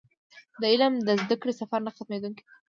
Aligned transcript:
د 0.59 0.61
علم 0.71 0.93
د 1.07 1.09
زده 1.21 1.35
کړې 1.41 1.53
سفر 1.61 1.79
نه 1.85 1.91
ختمېدونکی 1.95 2.43
دی. 2.43 2.49